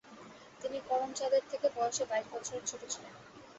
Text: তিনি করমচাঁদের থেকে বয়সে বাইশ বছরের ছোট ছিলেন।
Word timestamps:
তিনি 0.61 0.77
করমচাঁদের 0.87 1.43
থেকে 1.51 1.67
বয়সে 1.75 2.03
বাইশ 2.05 2.25
বছরের 2.33 2.63
ছোট 2.65 2.81
ছিলেন। 2.89 3.13